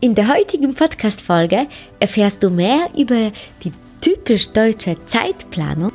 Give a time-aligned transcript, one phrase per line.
[0.00, 1.66] In der heutigen Podcast-Folge
[2.00, 3.32] erfährst du mehr über
[3.64, 5.92] die typisch deutsche Zeitplanung,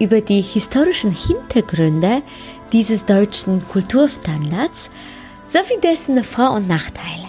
[0.00, 2.22] über die historischen Hintergründe
[2.72, 4.90] dieses deutschen Kulturstandards
[5.46, 7.28] sowie dessen Vor- und Nachteile.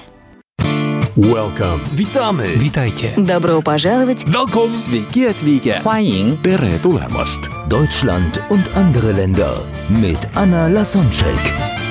[1.16, 1.82] Welcome.
[1.92, 2.60] Witamy.
[2.62, 3.12] Witajcie.
[3.18, 4.24] Добро пожаловать!
[4.26, 4.74] Welcome.
[4.74, 5.82] Sveiki atvykę.
[5.84, 7.50] 欢迎 Tere tulemast.
[7.68, 11.83] Deutschland und andere Länder mit Anna Lasonczek.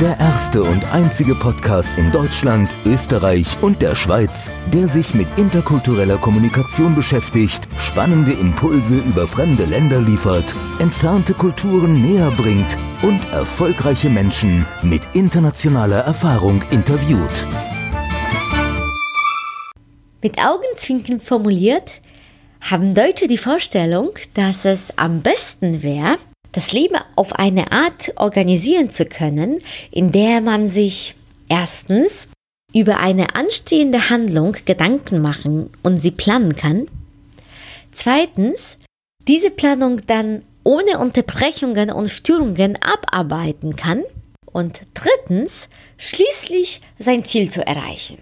[0.00, 6.18] Der erste und einzige Podcast in Deutschland, Österreich und der Schweiz, der sich mit interkultureller
[6.18, 14.64] Kommunikation beschäftigt, spannende Impulse über fremde Länder liefert, entfernte Kulturen näher bringt und erfolgreiche Menschen
[14.82, 17.44] mit internationaler Erfahrung interviewt.
[20.22, 21.90] Mit Augenzwinkern formuliert,
[22.60, 26.18] haben Deutsche die Vorstellung, dass es am besten wäre,
[26.58, 29.60] das Leben auf eine Art organisieren zu können,
[29.92, 31.14] in der man sich
[31.48, 32.26] erstens
[32.74, 36.88] über eine anstehende Handlung Gedanken machen und sie planen kann,
[37.92, 38.76] zweitens
[39.28, 44.02] diese Planung dann ohne Unterbrechungen und Störungen abarbeiten kann
[44.44, 48.18] und drittens schließlich sein Ziel zu erreichen.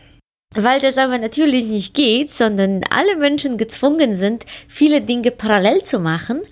[0.55, 6.01] Weil das aber natürlich nicht geht, sondern alle Menschen gezwungen sind, viele Dinge parallel zu
[6.01, 6.43] machen,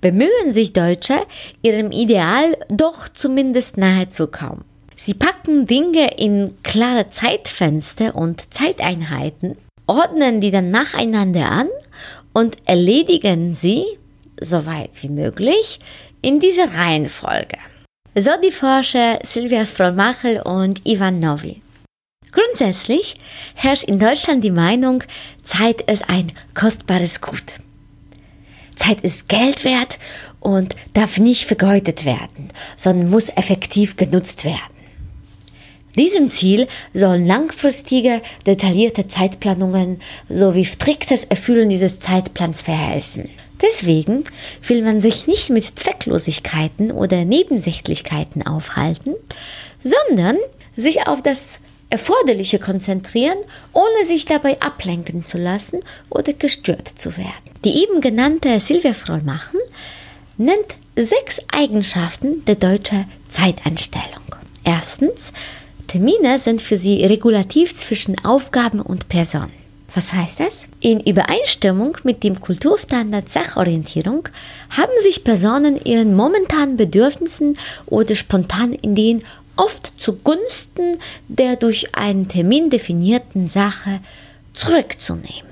[0.00, 1.26] bemühen sich Deutsche,
[1.62, 4.64] ihrem Ideal doch zumindest nahe zu kommen.
[4.96, 11.68] Sie packen Dinge in klare Zeitfenster und Zeiteinheiten, ordnen die dann nacheinander an
[12.32, 13.84] und erledigen sie,
[14.40, 15.80] soweit wie möglich,
[16.22, 17.56] in dieser Reihenfolge.
[18.14, 21.62] So die Forscher Silvia Frollmachel und Ivan Novi.
[22.32, 23.14] Grundsätzlich
[23.54, 25.02] herrscht in Deutschland die Meinung,
[25.42, 27.42] Zeit ist ein kostbares Gut.
[28.80, 29.98] Zeit ist Geld wert
[30.40, 34.58] und darf nicht vergeudet werden, sondern muss effektiv genutzt werden.
[35.96, 43.28] Diesem Ziel sollen langfristige, detaillierte Zeitplanungen sowie striktes Erfüllen dieses Zeitplans verhelfen.
[43.60, 44.24] Deswegen
[44.66, 49.14] will man sich nicht mit Zwecklosigkeiten oder Nebensächlichkeiten aufhalten,
[49.82, 50.36] sondern
[50.76, 53.38] sich auf das Erforderliche konzentrieren,
[53.72, 57.50] ohne sich dabei ablenken zu lassen oder gestört zu werden.
[57.64, 59.60] Die eben genannte Silvia Frollmachen
[60.38, 64.22] nennt sechs Eigenschaften der deutschen Zeitanstellung.
[64.64, 65.32] Erstens,
[65.88, 69.60] Termine sind für sie regulativ zwischen Aufgaben und Personen.
[69.92, 70.68] Was heißt das?
[70.78, 74.28] In Übereinstimmung mit dem Kulturstandard Sachorientierung
[74.70, 79.24] haben sich Personen ihren momentanen Bedürfnissen oder spontanen Ideen
[79.56, 84.00] oft zugunsten der durch einen Termin definierten Sache
[84.52, 85.50] zurückzunehmen.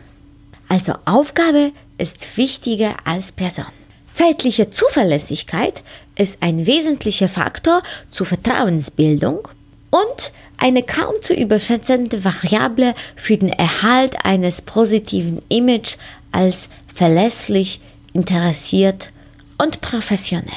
[0.68, 3.66] Also Aufgabe ist wichtiger als Person.
[4.14, 5.82] Zeitliche Zuverlässigkeit
[6.16, 9.48] ist ein wesentlicher Faktor zur Vertrauensbildung
[9.90, 15.96] und eine kaum zu überschätzende Variable für den Erhalt eines positiven Image
[16.32, 17.80] als verlässlich,
[18.12, 19.10] interessiert
[19.56, 20.52] und professionell.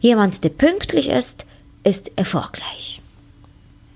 [0.00, 1.46] Jemand, der pünktlich ist,
[1.84, 3.00] ist erfolgreich.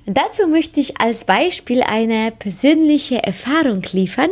[0.07, 4.31] Dazu möchte ich als Beispiel eine persönliche Erfahrung liefern,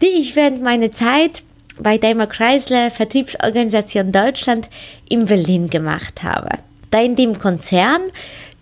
[0.00, 1.44] die ich während meiner Zeit
[1.78, 4.68] bei Daimler Chrysler Vertriebsorganisation Deutschland
[5.08, 6.48] in Berlin gemacht habe.
[6.90, 8.02] Da in dem Konzern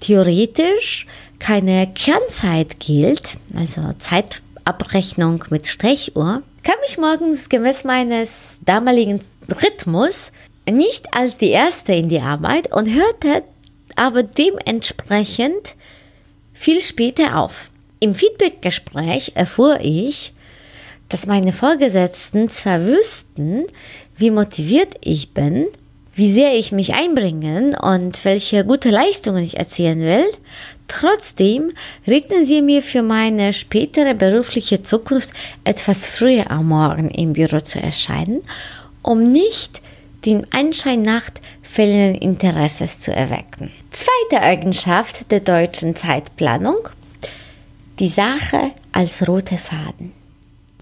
[0.01, 1.07] theoretisch
[1.39, 9.21] keine Kernzeit gilt, also Zeitabrechnung mit Stechuhr, kam ich morgens gemäß meines damaligen
[9.63, 10.31] Rhythmus
[10.71, 13.43] nicht als die erste in die Arbeit und hörte
[14.01, 15.75] aber dementsprechend
[16.55, 17.71] viel später auf.
[18.01, 20.33] Im Feedbackgespräch erfuhr ich,
[21.11, 23.67] dass meine Vorgesetzten zwar wüssten,
[24.17, 25.67] wie motiviert ich bin,
[26.15, 30.25] wie sehr ich mich einbringen und welche gute Leistungen ich erzielen will,
[30.89, 31.73] trotzdem
[32.07, 35.29] rieten sie mir für meine spätere berufliche Zukunft
[35.65, 38.41] etwas früher am Morgen im Büro zu erscheinen,
[39.03, 39.83] um nicht
[40.25, 41.29] den Anschein nach
[41.71, 43.71] fehlenden Interesses zu erwecken.
[43.91, 46.89] Zweite Eigenschaft der deutschen Zeitplanung,
[48.01, 50.13] die Sache als rote Faden.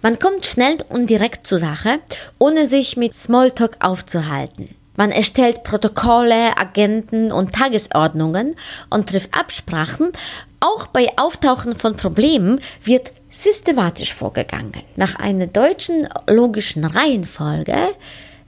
[0.00, 1.98] Man kommt schnell und direkt zur Sache,
[2.38, 4.70] ohne sich mit Smalltalk aufzuhalten.
[4.96, 8.56] Man erstellt Protokolle, Agenten und Tagesordnungen
[8.88, 10.12] und trifft Absprachen.
[10.60, 14.82] Auch bei Auftauchen von Problemen wird systematisch vorgegangen.
[14.96, 17.76] Nach einer deutschen logischen Reihenfolge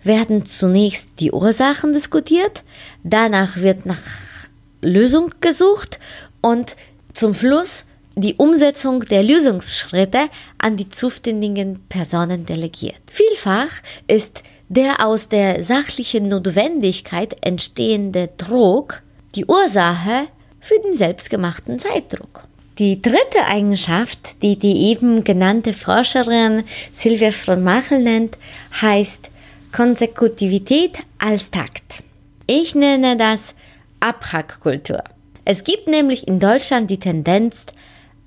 [0.02, 2.62] werden zunächst die Ursachen diskutiert,
[3.02, 4.00] danach wird nach
[4.80, 5.98] Lösung gesucht
[6.40, 6.76] und
[7.12, 7.84] zum Schluss
[8.16, 13.00] die Umsetzung der Lösungsschritte an die zuständigen Personen delegiert.
[13.06, 13.70] Vielfach
[14.06, 19.02] ist der aus der sachlichen Notwendigkeit entstehende Druck
[19.34, 20.28] die Ursache
[20.60, 22.42] für den selbstgemachten Zeitdruck.
[22.78, 26.64] Die dritte Eigenschaft, die die eben genannte Forscherin
[26.94, 28.38] Silvia Frohnmachel nennt,
[28.80, 29.29] heißt
[29.72, 32.02] Konsekutivität als Takt.
[32.46, 33.54] Ich nenne das
[34.00, 35.04] Abhackkultur.
[35.44, 37.66] Es gibt nämlich in Deutschland die Tendenz,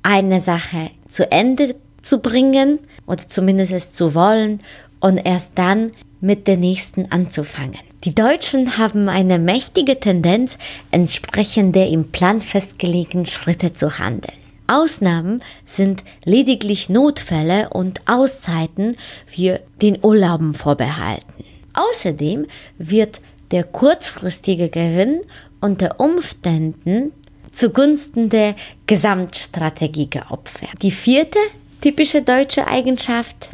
[0.04, 4.60] eine Sache zu Ende zu bringen oder zumindest es zu wollen
[5.00, 5.92] und erst dann
[6.22, 7.80] mit der nächsten anzufangen.
[8.06, 10.58] Die Deutschen haben eine mächtige Tendenz,
[10.92, 14.43] entsprechend der im Plan festgelegten Schritte zu handeln.
[14.74, 18.98] Ausnahmen sind lediglich Notfälle und Auszeiten
[19.28, 21.46] für den Urlauben vorbehalten.
[21.74, 22.48] Außerdem
[22.78, 23.22] wird
[23.52, 25.22] der kurzfristige Gewinn
[25.62, 27.12] unter Umständen
[27.52, 28.56] zugunsten der
[28.88, 30.82] Gesamtstrategie geopfert.
[30.82, 31.38] Die vierte
[31.82, 33.50] typische deutsche Eigenschaft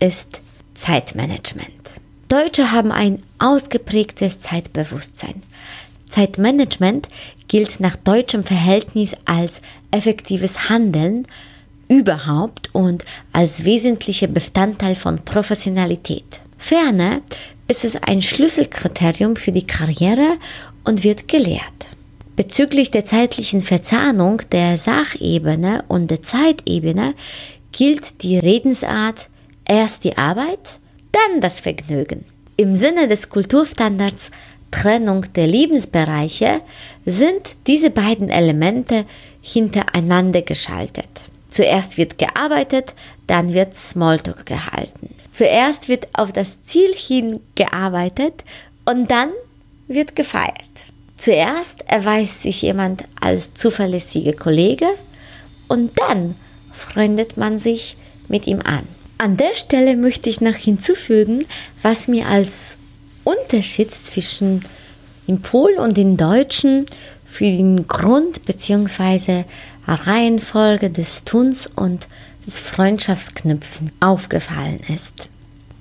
[0.00, 0.40] ist
[0.74, 1.72] Zeitmanagement.
[2.28, 5.42] Deutsche haben ein ausgeprägtes Zeitbewusstsein.
[6.10, 7.08] Zeitmanagement
[7.48, 9.60] gilt nach deutschem Verhältnis als
[9.90, 11.26] effektives Handeln
[11.88, 16.40] überhaupt und als wesentlicher Bestandteil von Professionalität.
[16.58, 17.22] Ferner
[17.66, 20.36] ist es ein Schlüsselkriterium für die Karriere
[20.84, 21.88] und wird gelehrt.
[22.36, 27.14] Bezüglich der zeitlichen Verzahnung der Sachebene und der Zeitebene
[27.72, 29.28] gilt die Redensart
[29.66, 30.78] erst die Arbeit,
[31.12, 32.24] dann das Vergnügen.
[32.56, 34.30] Im Sinne des Kulturstandards
[34.70, 36.60] Trennung der Lebensbereiche
[37.04, 39.06] sind diese beiden Elemente
[39.40, 41.24] hintereinander geschaltet.
[41.48, 42.94] Zuerst wird gearbeitet,
[43.26, 45.14] dann wird Smalltalk gehalten.
[45.32, 48.44] Zuerst wird auf das Ziel hin gearbeitet
[48.84, 49.30] und dann
[49.86, 50.54] wird gefeiert.
[51.16, 54.86] Zuerst erweist sich jemand als zuverlässiger Kollege
[55.66, 56.36] und dann
[56.72, 57.96] freundet man sich
[58.28, 58.86] mit ihm an.
[59.16, 61.44] An der Stelle möchte ich noch hinzufügen,
[61.82, 62.77] was mir als
[63.28, 64.64] Unterschied zwischen
[65.26, 66.86] dem Polen und den Deutschen
[67.26, 69.44] für den Grund bzw.
[69.86, 72.08] Reihenfolge des Tuns und
[72.46, 75.28] des Freundschaftsknüpfen aufgefallen ist.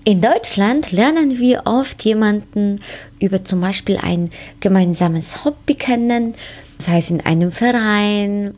[0.04, 2.82] In Deutschland lernen wir oft jemanden
[3.20, 4.30] über zum Beispiel ein
[4.60, 6.34] gemeinsames Hobby kennen,
[6.80, 8.56] sei es in einem Verein,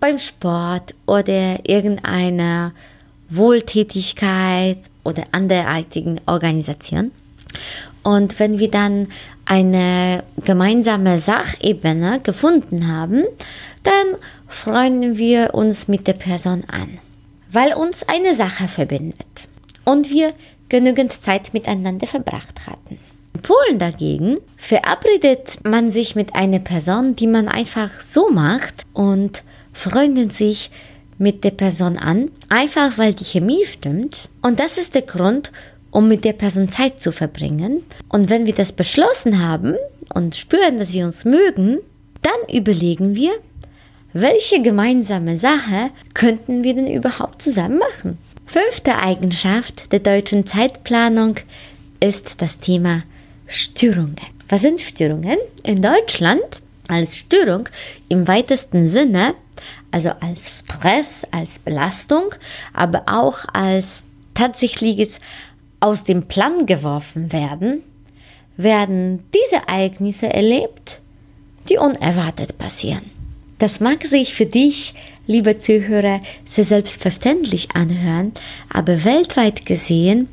[0.00, 2.72] beim Sport oder irgendeiner
[3.28, 7.12] Wohltätigkeit oder anderartigen Organisation.
[8.02, 9.08] Und wenn wir dann
[9.44, 13.24] eine gemeinsame Sachebene gefunden haben,
[13.82, 14.18] dann
[14.48, 16.98] freuen wir uns mit der Person an,
[17.50, 19.48] weil uns eine Sache verbindet
[19.84, 20.32] und wir
[20.68, 22.98] genügend Zeit miteinander verbracht hatten.
[23.34, 29.42] In Polen dagegen verabredet man sich mit einer Person, die man einfach so macht und
[29.72, 30.70] freundet sich
[31.18, 34.28] mit der Person an, einfach weil die Chemie stimmt.
[34.42, 35.52] Und das ist der Grund,
[35.92, 37.84] um mit der Person Zeit zu verbringen.
[38.08, 39.76] Und wenn wir das beschlossen haben
[40.12, 41.78] und spüren, dass wir uns mögen,
[42.22, 43.30] dann überlegen wir,
[44.12, 48.18] welche gemeinsame Sache könnten wir denn überhaupt zusammen machen?
[48.46, 51.36] Fünfte Eigenschaft der deutschen Zeitplanung
[52.00, 53.04] ist das Thema
[53.46, 54.16] Störungen.
[54.48, 55.38] Was sind Störungen?
[55.62, 56.42] In Deutschland
[56.88, 57.68] als Störung
[58.08, 59.34] im weitesten Sinne,
[59.90, 62.34] also als Stress, als Belastung,
[62.74, 64.02] aber auch als
[64.34, 65.18] tatsächliches
[65.82, 67.82] aus dem Plan geworfen werden,
[68.56, 71.00] werden diese Ereignisse erlebt,
[71.68, 73.10] die unerwartet passieren.
[73.58, 74.94] Das mag sich für dich,
[75.26, 78.32] lieber Zuhörer, sehr selbstverständlich anhören,
[78.72, 80.28] aber weltweit gesehen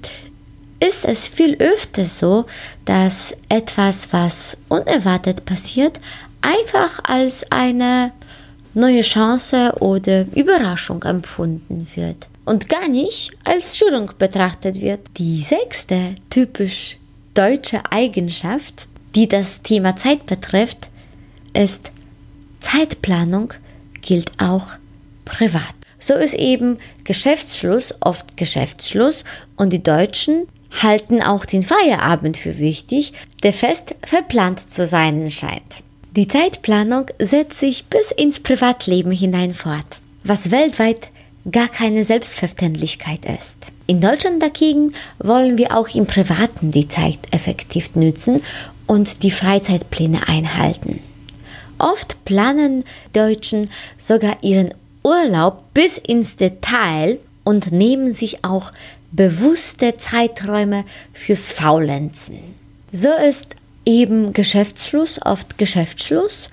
[0.80, 2.46] ist es viel öfter so,
[2.86, 6.00] dass etwas, was unerwartet passiert,
[6.42, 8.12] einfach als eine
[8.74, 15.02] neue Chance oder Überraschung empfunden wird und gar nicht als Störung betrachtet wird.
[15.18, 16.98] Die sechste typisch
[17.36, 20.90] deutsche Eigenschaft, die das Thema Zeit betrifft,
[21.54, 21.92] ist
[22.60, 23.54] Zeitplanung
[24.02, 24.66] gilt auch
[25.26, 25.76] privat.
[26.00, 29.26] So ist eben Geschäftsschluss oft Geschäftsschluss
[29.56, 30.48] und die Deutschen
[30.82, 33.14] halten auch den Feierabend für wichtig,
[33.44, 35.84] der fest verplant zu sein scheint.
[36.16, 41.10] Die Zeitplanung setzt sich bis ins Privatleben hinein fort, was weltweit
[41.52, 43.56] gar keine Selbstverständlichkeit ist.
[43.88, 48.42] In Deutschland dagegen wollen wir auch im Privaten die Zeit effektiv nützen
[48.88, 51.00] und die Freizeitpläne einhalten.
[51.78, 58.72] Oft planen Deutschen sogar ihren Urlaub bis ins Detail und nehmen sich auch
[59.12, 62.38] bewusste Zeiträume fürs Faulenzen.
[62.92, 66.48] So ist eben Geschäftsschluss oft Geschäftsschluss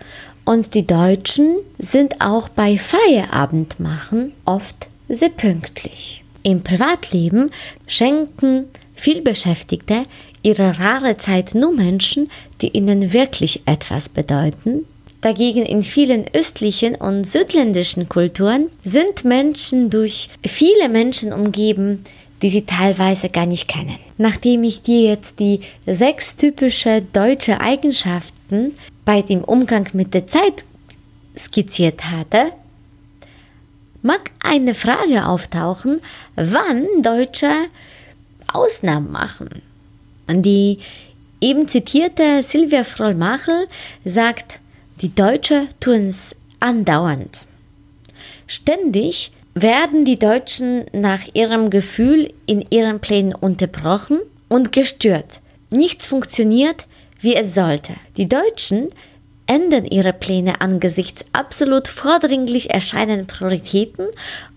[0.46, 6.24] und die Deutschen sind auch bei Feierabend machen oft sehr pünktlich.
[6.42, 7.50] Im Privatleben
[7.86, 10.04] schenken vielbeschäftigte
[10.42, 12.30] ihre rare Zeit nur Menschen,
[12.62, 14.86] die ihnen wirklich etwas bedeuten
[15.26, 22.04] Dagegen in vielen östlichen und südländischen Kulturen sind Menschen durch viele Menschen umgeben,
[22.42, 23.96] die sie teilweise gar nicht kennen.
[24.18, 30.64] Nachdem ich dir jetzt die sechs typische deutsche Eigenschaften bei dem Umgang mit der Zeit
[31.38, 32.52] skizziert hatte,
[34.02, 36.02] mag eine Frage auftauchen,
[36.34, 37.50] wann Deutsche
[38.52, 39.62] Ausnahmen machen.
[40.28, 40.80] Die
[41.40, 43.68] eben zitierte Silvia Froll-Machel
[44.04, 44.60] sagt,
[45.00, 47.46] die Deutsche tun es andauernd.
[48.46, 55.40] Ständig werden die Deutschen nach ihrem Gefühl in ihren Plänen unterbrochen und gestört.
[55.70, 56.86] Nichts funktioniert,
[57.26, 57.94] wie es sollte.
[58.16, 58.86] Die Deutschen
[59.48, 64.06] ändern ihre Pläne angesichts absolut vordringlich erscheinenden Prioritäten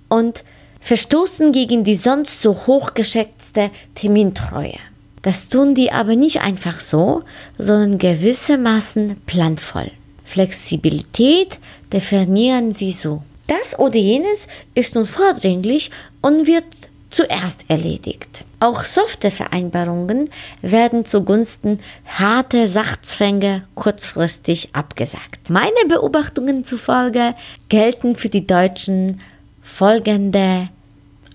[0.08, 0.44] und
[0.80, 4.78] verstoßen gegen die sonst so hochgeschätzte Termintreue.
[5.24, 7.24] Das tun die aber nicht einfach so,
[7.58, 9.90] sondern gewissermaßen planvoll.
[10.24, 11.58] Flexibilität
[11.92, 13.24] definieren sie so.
[13.48, 15.90] Das oder jenes ist nun vordringlich
[16.22, 16.66] und wird
[17.10, 18.46] zuerst erledigt.
[18.60, 20.30] Auch softe Vereinbarungen
[20.62, 25.50] werden zugunsten harter Sachzwänge kurzfristig abgesagt.
[25.50, 27.36] Meine Beobachtungen zufolge
[27.70, 29.22] gelten für die Deutschen
[29.62, 30.70] folgende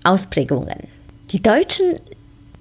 [0.03, 0.87] Ausprägungen.
[1.31, 1.99] Die Deutschen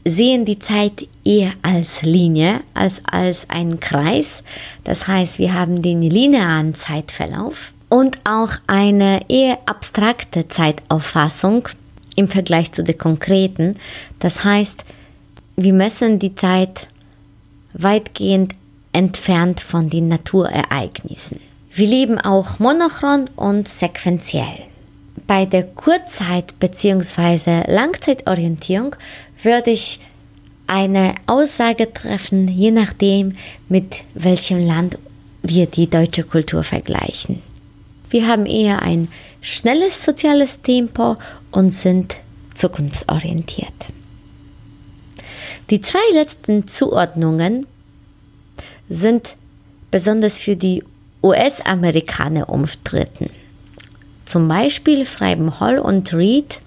[0.04, 4.42] sehen die Zeit eher als Linie als als einen Kreis.
[4.85, 11.68] Das heißt, wir haben den linearen Zeitverlauf und auch eine eher abstrakte Zeitauffassung
[12.16, 13.76] im Vergleich zu der konkreten.
[14.18, 14.85] Das heißt,
[15.56, 16.88] wir messen die Zeit
[17.73, 18.54] weitgehend
[18.92, 21.40] entfernt von den Naturereignissen.
[21.73, 24.66] Wir leben auch monochron und sequenziell.
[25.26, 27.64] Bei der Kurzzeit- bzw.
[27.66, 28.94] Langzeitorientierung
[29.42, 30.00] würde ich
[30.66, 33.33] eine Aussage treffen, je nachdem,
[33.68, 34.99] mit welchem Land
[35.42, 37.42] wir die deutsche Kultur vergleichen.
[38.14, 39.09] Wir haben eher ein
[39.40, 41.16] schnelles soziales Tempo
[41.50, 42.14] und sind
[42.54, 43.75] zukunftsorientiert.
[45.68, 47.66] Die zwei letzten Zuordnungen
[48.88, 49.35] sind
[49.90, 50.85] besonders für die
[51.25, 53.30] US-Amerikaner umstritten.
[54.26, 56.61] Zum Beispiel schreiben Hall und Reed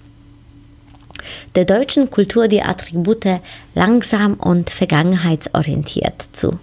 [1.54, 3.40] der deutschen Kultur die Attribute
[3.74, 6.58] langsam und vergangenheitsorientiert zu.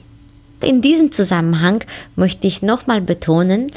[0.62, 1.84] In diesem Zusammenhang
[2.16, 3.72] möchte ich nochmal betonen,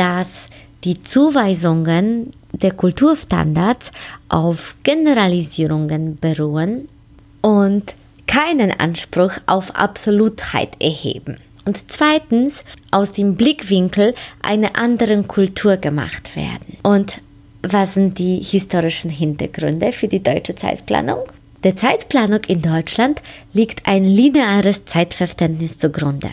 [0.00, 0.48] dass
[0.82, 3.90] die Zuweisungen der Kulturstandards
[4.30, 6.88] auf Generalisierungen beruhen
[7.42, 7.92] und
[8.26, 11.36] keinen Anspruch auf Absolutheit erheben.
[11.66, 16.78] Und zweitens aus dem Blickwinkel einer anderen Kultur gemacht werden.
[16.82, 17.20] Und
[17.62, 21.24] was sind die historischen Hintergründe für die deutsche Zeitplanung?
[21.62, 23.20] Der Zeitplanung in Deutschland
[23.52, 26.30] liegt ein lineares Zeitverständnis zugrunde,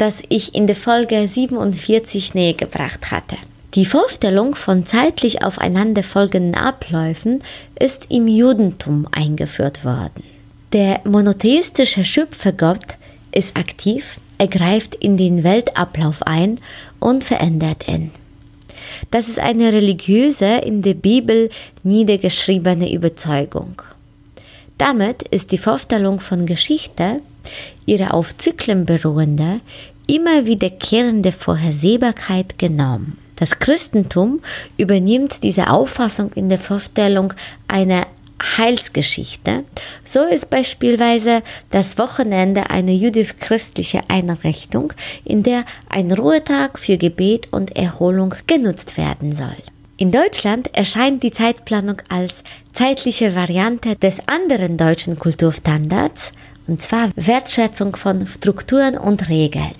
[0.00, 3.36] das ich in der Folge 47 näher gebracht hatte.
[3.74, 7.42] Die Vorstellung von zeitlich aufeinanderfolgenden Abläufen
[7.78, 10.24] ist im Judentum eingeführt worden.
[10.72, 12.96] Der monotheistische Schöpfergott
[13.30, 16.58] ist aktiv, er greift in den Weltablauf ein
[16.98, 18.10] und verändert ihn.
[19.10, 21.50] Das ist eine religiöse, in der Bibel
[21.82, 23.82] niedergeschriebene Überzeugung.
[24.78, 27.20] Damit ist die Vorstellung von Geschichte,
[27.86, 29.60] ihre auf Zyklen beruhende,
[30.10, 33.16] immer wiederkehrende Vorhersehbarkeit genommen.
[33.36, 34.40] Das Christentum
[34.76, 37.32] übernimmt diese Auffassung in der Vorstellung
[37.68, 38.06] einer
[38.42, 39.64] Heilsgeschichte.
[40.04, 44.92] So ist beispielsweise das Wochenende eine jüdisch-christliche Einrichtung,
[45.24, 49.56] in der ein Ruhetag für Gebet und Erholung genutzt werden soll.
[49.96, 56.32] In Deutschland erscheint die Zeitplanung als zeitliche Variante des anderen deutschen Kulturstandards,
[56.66, 59.72] und zwar Wertschätzung von Strukturen und Regeln.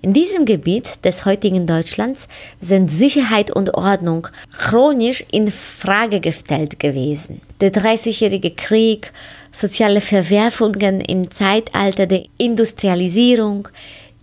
[0.00, 2.28] In diesem Gebiet des heutigen Deutschlands
[2.60, 7.40] sind Sicherheit und Ordnung chronisch in Frage gestellt gewesen.
[7.60, 9.12] Der Dreißigjährige Krieg,
[9.52, 13.68] soziale Verwerfungen im Zeitalter der Industrialisierung,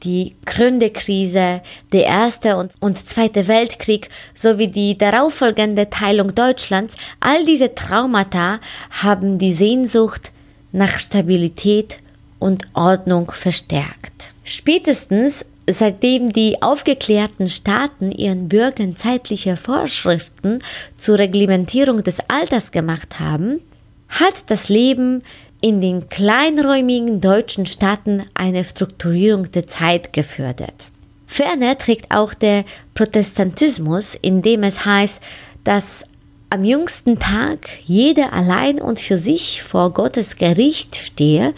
[0.04, 1.62] die Gründekrise,
[1.92, 8.60] der Erste und, und Zweite Weltkrieg sowie die darauffolgende Teilung Deutschlands, all diese Traumata
[8.92, 10.32] haben die Sehnsucht
[10.72, 11.98] nach Stabilität
[12.40, 14.34] und Ordnung verstärkt.
[14.44, 20.60] Spätestens seitdem die aufgeklärten Staaten ihren Bürgern zeitliche Vorschriften
[20.96, 23.62] zur Reglementierung des Alters gemacht haben,
[24.08, 25.24] hat das Leben
[25.62, 30.92] in den kleinräumigen deutschen Staaten eine Strukturierung der Zeit gefördert.
[31.26, 35.20] Ferner trägt auch der Protestantismus, indem es heißt,
[35.64, 36.04] dass
[36.52, 41.54] am jüngsten Tag jeder allein und für sich vor Gottes Gericht stehe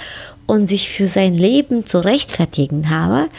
[0.48, 3.30] und sich für sein Leben zu rechtfertigen habe,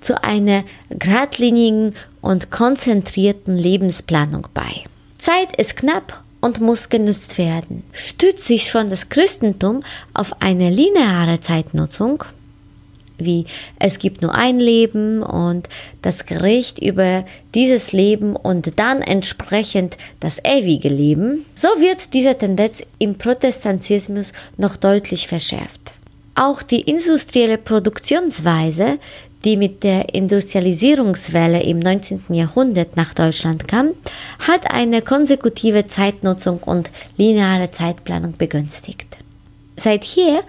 [0.00, 4.84] zu einer geradlinigen und konzentrierten Lebensplanung bei.
[5.18, 7.84] Zeit ist knapp und muss genutzt werden.
[7.92, 9.82] Stützt sich schon das Christentum
[10.14, 12.24] auf eine lineare Zeitnutzung,
[13.18, 13.44] wie
[13.78, 15.68] es gibt nur ein Leben und
[16.02, 22.82] das Gericht über dieses Leben und dann entsprechend das ewige Leben, so wird diese Tendenz
[22.98, 25.94] im Protestantismus noch deutlich verschärft.
[26.34, 28.98] Auch die industrielle Produktionsweise,
[29.44, 32.22] die mit der Industrialisierungswelle im 19.
[32.30, 33.90] Jahrhundert nach Deutschland kam,
[34.38, 39.16] hat eine konsekutive Zeitnutzung und lineare Zeitplanung begünstigt.
[39.76, 40.42] Seither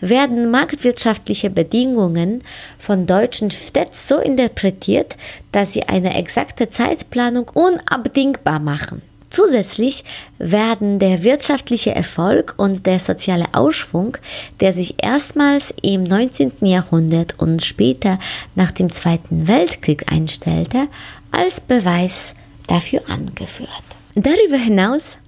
[0.00, 2.42] werden marktwirtschaftliche Bedingungen
[2.78, 5.16] von Deutschen stets so interpretiert,
[5.52, 9.02] dass sie eine exakte Zeitplanung unabdingbar machen.
[9.30, 10.04] Zusätzlich
[10.38, 14.16] werden der wirtschaftliche Erfolg und der soziale Ausschwung,
[14.60, 16.52] der sich erstmals im 19.
[16.62, 18.18] Jahrhundert und später
[18.54, 20.88] nach dem Zweiten Weltkrieg einstellte,
[21.30, 22.34] als Beweis
[22.66, 23.68] dafür angeführt.
[24.14, 25.18] Darüber hinaus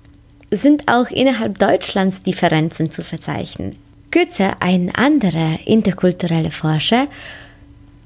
[0.50, 3.76] sind auch innerhalb Deutschlands Differenzen zu verzeichnen.
[4.11, 7.07] Goethe, ein anderer interkultureller Forscher,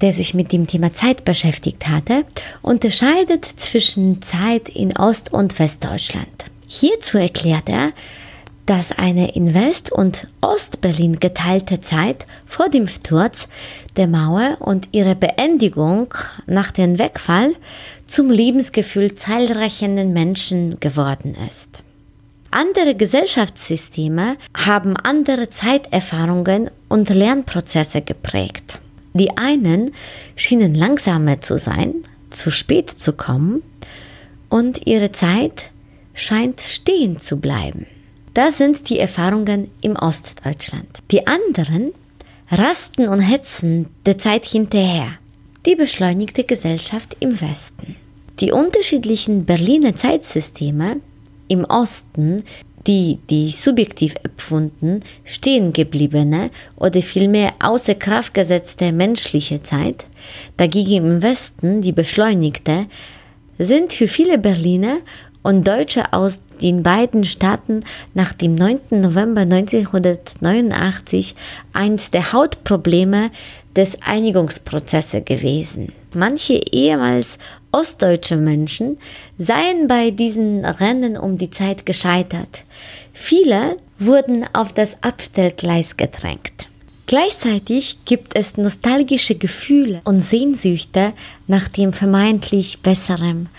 [0.01, 2.25] der sich mit dem Thema Zeit beschäftigt hatte,
[2.61, 6.45] unterscheidet zwischen Zeit in Ost- und Westdeutschland.
[6.67, 7.93] Hierzu erklärt er,
[8.65, 13.47] dass eine in West- und Ostberlin geteilte Zeit vor dem Sturz
[13.95, 16.13] der Mauer und ihrer Beendigung
[16.47, 17.53] nach dem Wegfall
[18.07, 21.83] zum Lebensgefühl zahlreicher Menschen geworden ist.
[22.49, 28.79] Andere Gesellschaftssysteme haben andere Zeiterfahrungen und Lernprozesse geprägt.
[29.15, 29.93] Die einen
[30.35, 33.63] schienen langsamer zu sein, zu spät zu kommen
[34.49, 35.65] und ihre Zeit
[36.13, 37.87] scheint stehen zu bleiben.
[38.33, 40.99] Das sind die Erfahrungen im Ostdeutschland.
[41.11, 41.93] Die anderen
[42.51, 45.13] rasten und hetzen der Zeit hinterher.
[45.65, 47.95] Die beschleunigte Gesellschaft im Westen.
[48.41, 50.97] Die unterschiedlichen Berliner Zeitsysteme
[51.47, 52.43] im Osten
[52.87, 60.05] die die subjektiv empfunden stehen gebliebene oder vielmehr außer Kraft gesetzte menschliche Zeit,
[60.57, 62.85] dagegen im Westen die beschleunigte,
[63.57, 64.97] sind für viele Berliner
[65.41, 67.83] und Deutsche aus den beiden Staaten
[68.13, 68.79] nach dem 9.
[69.01, 71.35] November 1989
[71.73, 73.29] eins der Hautprobleme
[73.75, 75.91] des Einigungsprozesses gewesen.
[76.13, 77.37] Manche ehemals
[77.75, 78.97] ostdeutsche Menschen
[79.37, 82.63] seien bei diesen Rennen um die Zeit gescheitert.
[83.13, 86.69] Viele wurden auf das Abstellgleis gedrängt.
[87.05, 91.13] Gleichzeitig gibt es nostalgische Gefühle und Sehnsüchte
[91.47, 93.49] nach dem vermeintlich Besseren,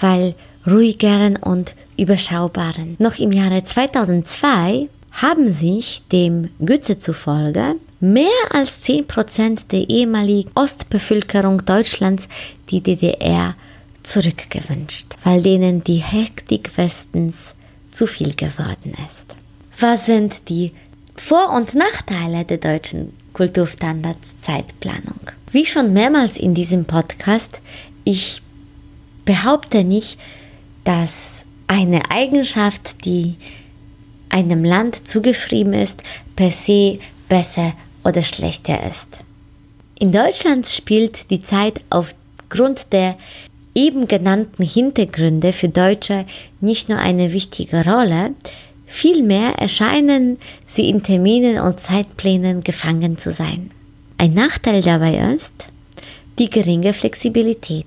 [0.00, 0.34] weil
[0.66, 2.96] ruhigeren und überschaubaren.
[2.98, 11.64] Noch im Jahre 2002 haben sich dem Goethe zufolge mehr als 10% der ehemaligen Ostbevölkerung
[11.64, 12.28] Deutschlands
[12.70, 13.54] die DDR
[14.02, 17.54] zurückgewünscht, weil denen die Hektik Westens
[17.90, 19.34] zu viel geworden ist.
[19.78, 20.72] Was sind die
[21.16, 25.20] Vor- und Nachteile der deutschen Kulturstandards Zeitplanung?
[25.50, 27.60] Wie schon mehrmals in diesem Podcast,
[28.04, 28.42] ich
[29.24, 30.18] behaupte nicht,
[30.84, 33.36] dass eine Eigenschaft, die
[34.28, 36.02] einem Land zugeschrieben ist,
[36.36, 37.72] per se besser
[38.06, 39.08] oder schlechter ist.
[39.98, 43.16] In Deutschland spielt die Zeit aufgrund der
[43.74, 46.24] eben genannten Hintergründe für Deutsche
[46.60, 48.32] nicht nur eine wichtige Rolle,
[48.86, 53.70] vielmehr erscheinen sie in Terminen und Zeitplänen gefangen zu sein.
[54.18, 55.52] Ein Nachteil dabei ist
[56.38, 57.86] die geringe Flexibilität.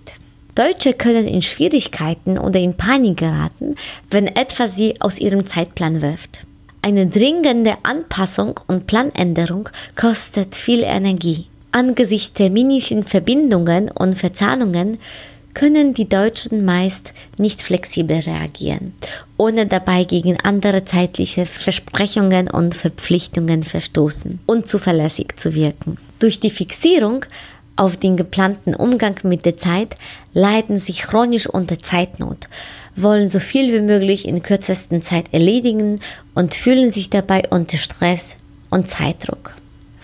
[0.56, 3.76] Deutsche können in Schwierigkeiten oder in Panik geraten,
[4.10, 6.42] wenn etwas sie aus ihrem Zeitplan wirft.
[6.82, 11.48] Eine dringende Anpassung und Planänderung kostet viel Energie.
[11.72, 14.98] Angesichts der minischen Verbindungen und Verzahnungen
[15.54, 18.94] können die Deutschen meist nicht flexibel reagieren,
[19.36, 25.98] ohne dabei gegen andere zeitliche Versprechungen und Verpflichtungen verstoßen und zuverlässig zu wirken.
[26.20, 27.26] Durch die Fixierung
[27.76, 29.96] auf den geplanten Umgang mit der Zeit
[30.34, 32.48] leiden sie chronisch unter Zeitnot,
[33.02, 36.00] wollen so viel wie möglich in kürzesten Zeit erledigen
[36.36, 38.36] und fühlen sich dabei unter Stress
[38.70, 39.54] und Zeitdruck,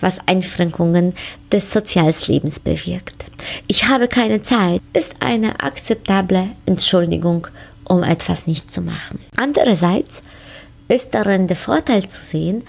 [0.00, 1.14] was Einschränkungen
[1.52, 3.24] des Soziallebens bewirkt.
[3.66, 7.46] Ich habe keine Zeit ist eine akzeptable Entschuldigung,
[7.84, 9.20] um etwas nicht zu machen.
[9.36, 10.22] Andererseits
[10.88, 12.64] ist darin der Vorteil zu sehen,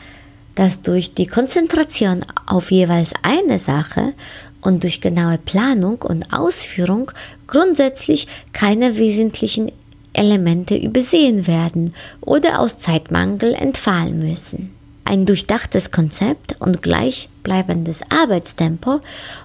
[0.55, 4.13] dass durch die Konzentration auf jeweils eine Sache
[4.61, 7.11] und durch genaue Planung und Ausführung
[7.45, 9.71] grundsätzlich keine wesentlichen
[10.17, 14.71] Elemente übersehen werden oder aus Zeitmangel entfallen müssen.
[15.05, 18.99] Ein durchdachtes Konzept und gleichbleibendes Arbeitstempo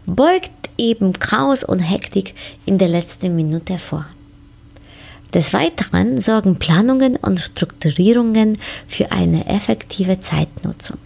[0.06, 2.34] beugt eben Chaos und Hektik
[2.66, 4.06] in der letzten Minute vor.
[5.32, 8.58] Des Weiteren sorgen Planungen und Strukturierungen
[8.88, 10.98] für eine effektive Zeitnutzung.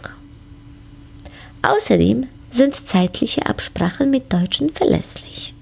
[1.61, 5.53] Außerdem sind zeitliche Absprachen mit Deutschen verlässlich.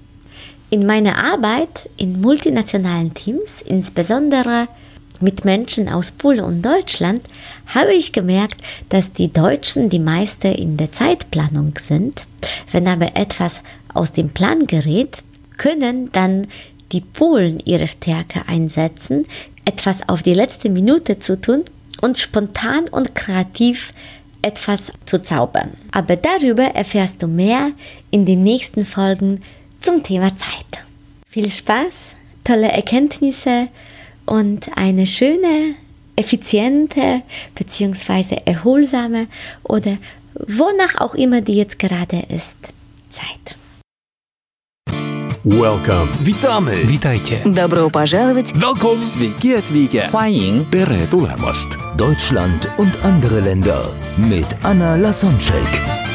[0.76, 4.68] In meiner Arbeit in multinationalen Teams, insbesondere
[5.20, 7.22] mit Menschen aus Polen und Deutschland
[7.68, 8.60] habe ich gemerkt,
[8.90, 12.24] dass die Deutschen die meiste in der Zeitplanung sind.
[12.72, 13.62] Wenn aber etwas
[13.94, 15.22] aus dem Plan gerät,
[15.56, 16.46] können dann
[16.92, 19.24] die Polen ihre Stärke einsetzen,
[19.64, 21.64] etwas auf die letzte Minute zu tun
[22.02, 23.94] und spontan und kreativ
[24.42, 25.70] etwas zu zaubern.
[25.90, 27.70] Aber darüber erfährst du mehr
[28.10, 29.40] in den nächsten Folgen
[29.85, 30.83] zum Thema Zeit.
[31.29, 33.69] Viel Spaß, tolle Erkenntnisse
[34.25, 35.75] und eine schöne,
[36.15, 37.21] effiziente
[37.55, 38.41] bzw.
[38.45, 39.27] erholsame
[39.63, 39.97] oder
[40.33, 42.55] wonach auch immer die jetzt gerade ist,
[43.09, 43.57] Zeit.
[45.43, 46.07] Welcome.
[46.23, 46.87] Witamy.
[46.87, 47.41] Witajcie.
[47.45, 48.53] Добро пожаловать!
[48.53, 49.01] Welcome.
[49.01, 50.07] Sveiki atvykę.
[50.11, 51.79] 欢迎 Tere tulemast.
[51.97, 56.14] Deutschland und andere Länder mit Anna Lasonczek.